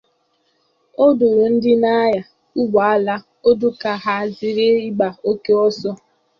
[1.05, 2.21] Ọ dụrụ ndị na-anya
[2.59, 3.15] ụgbọala
[3.49, 5.91] ọdụ ka ha zeere ịgba oke ọsọ